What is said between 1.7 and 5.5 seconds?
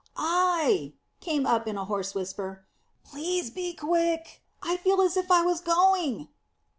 a hoarse whisper. "Please be quick. I feel as if I